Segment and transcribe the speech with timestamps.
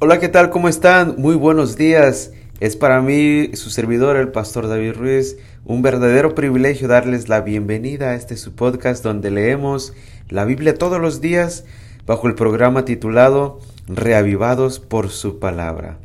[0.00, 0.50] Hola, ¿qué tal?
[0.50, 1.14] ¿Cómo están?
[1.18, 2.32] Muy buenos días.
[2.58, 8.10] Es para mí, su servidor, el pastor David Ruiz, un verdadero privilegio darles la bienvenida
[8.10, 9.94] a este su podcast donde leemos
[10.28, 11.64] la Biblia todos los días
[12.06, 15.96] bajo el programa titulado Reavivados por su palabra.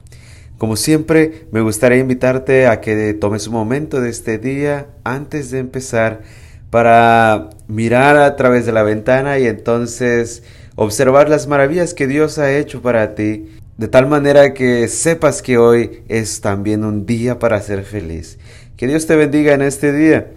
[0.60, 5.58] Como siempre, me gustaría invitarte a que tomes un momento de este día antes de
[5.58, 6.22] empezar
[6.70, 10.44] para mirar a través de la ventana y entonces
[10.76, 13.48] observar las maravillas que Dios ha hecho para ti
[13.80, 18.38] de tal manera que sepas que hoy es también un día para ser feliz.
[18.76, 20.32] Que Dios te bendiga en este día.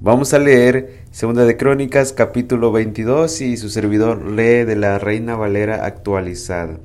[0.00, 5.36] Vamos a leer Segunda de Crónicas capítulo 22 y su servidor lee de la Reina
[5.36, 6.80] Valera actualizada.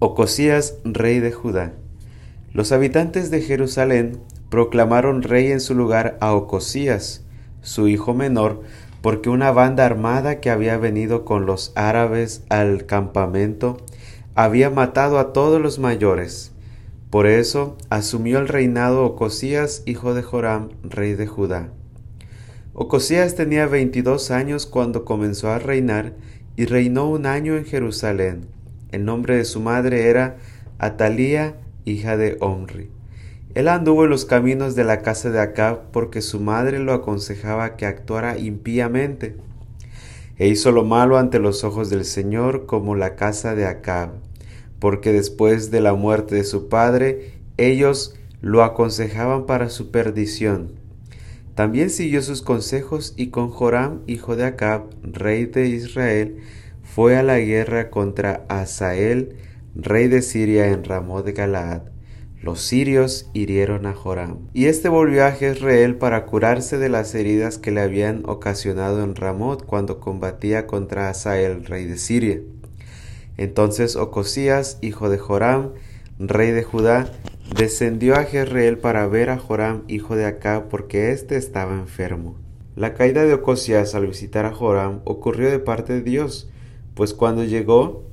[0.00, 1.74] Ocosías, rey de Judá.
[2.52, 4.18] Los habitantes de Jerusalén
[4.56, 7.26] proclamaron rey en su lugar a Ocosías,
[7.60, 8.62] su hijo menor,
[9.02, 13.76] porque una banda armada que había venido con los árabes al campamento
[14.34, 16.52] había matado a todos los mayores.
[17.10, 21.68] Por eso asumió el reinado Ocosías, hijo de Joram, rey de Judá.
[22.72, 26.14] Ocosías tenía veintidós años cuando comenzó a reinar
[26.56, 28.46] y reinó un año en Jerusalén.
[28.90, 30.38] El nombre de su madre era
[30.78, 32.95] Atalía, hija de Omri.
[33.56, 37.74] Él anduvo en los caminos de la casa de Acab porque su madre lo aconsejaba
[37.76, 39.34] que actuara impíamente
[40.36, 44.10] e hizo lo malo ante los ojos del Señor como la casa de Acab,
[44.78, 50.72] porque después de la muerte de su padre ellos lo aconsejaban para su perdición.
[51.54, 56.42] También siguió sus consejos y con Joram, hijo de Acab, rey de Israel,
[56.82, 59.36] fue a la guerra contra Asael,
[59.74, 61.95] rey de Siria en Ramón de Galaad
[62.42, 64.38] los sirios hirieron a Joram.
[64.52, 69.14] Y éste volvió a Jezreel para curarse de las heridas que le habían ocasionado en
[69.14, 72.40] Ramot cuando combatía contra Asael, rey de Siria.
[73.36, 75.72] Entonces Ocosías, hijo de Joram,
[76.18, 77.10] rey de Judá,
[77.54, 82.36] descendió a Jezreel para ver a Joram, hijo de Acab, porque éste estaba enfermo.
[82.74, 86.50] La caída de Ocosías al visitar a Joram ocurrió de parte de Dios,
[86.94, 88.04] pues cuando llegó,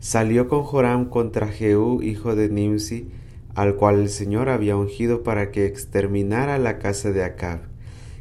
[0.00, 3.08] salió con Joram contra Jehú, hijo de Nimsi,
[3.58, 7.62] al cual el Señor había ungido para que exterminara la casa de Acab.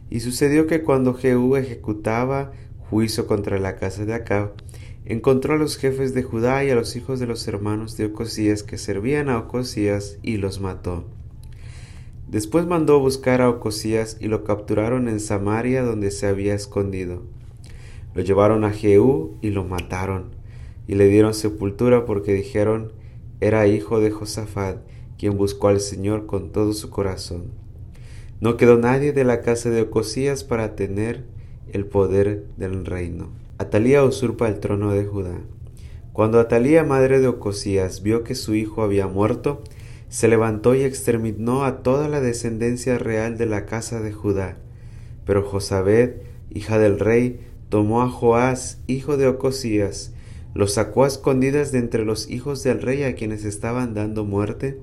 [0.10, 2.54] Y sucedió que cuando Jehú ejecutaba
[2.90, 4.54] juicio contra la casa de Acab,
[5.06, 8.64] encontró a los jefes de Judá y a los hijos de los hermanos de Ocosías
[8.64, 11.06] que servían a Ocosías y los mató.
[12.28, 17.22] Después mandó buscar a Ocosías y lo capturaron en Samaria donde se había escondido.
[18.16, 20.32] Lo llevaron a Jehú y lo mataron,
[20.88, 22.92] y le dieron sepultura porque dijeron
[23.40, 24.80] era hijo de Josafat
[25.18, 27.52] quien buscó al Señor con todo su corazón.
[28.40, 31.26] No quedó nadie de la casa de Ocosías para tener
[31.72, 33.30] el poder del reino.
[33.58, 35.40] Atalía usurpa el trono de Judá.
[36.14, 39.64] Cuando Atalía, madre de Ocosías, vio que su hijo había muerto,
[40.10, 44.58] se levantó y exterminó a toda la descendencia real de la casa de Judá.
[45.26, 50.14] Pero Josabed, hija del rey, tomó a Joás, hijo de Ocosías,
[50.58, 54.80] lo sacó a escondidas de entre los hijos del rey a quienes estaban dando muerte,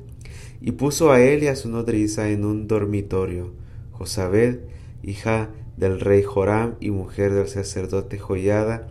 [0.61, 3.53] y puso a él y a su nodriza en un dormitorio.
[3.91, 4.61] Josabed,
[5.03, 8.87] hija del rey Joram y mujer del sacerdote Joyada,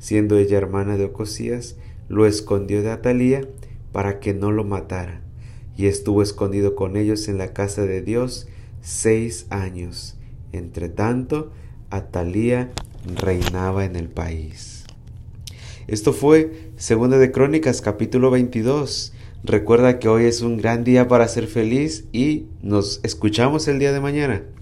[0.00, 1.76] siendo ella hermana de Ocosías,
[2.08, 3.48] lo escondió de Atalía
[3.92, 5.20] para que no lo matara,
[5.76, 8.48] y estuvo escondido con ellos en la casa de Dios
[8.80, 10.16] seis años.
[10.50, 11.52] Entre tanto,
[11.90, 12.72] Atalía
[13.06, 14.83] reinaba en el país.
[15.86, 19.12] Esto fue Segunda de Crónicas capítulo 22.
[19.42, 23.92] Recuerda que hoy es un gran día para ser feliz y nos escuchamos el día
[23.92, 24.44] de mañana.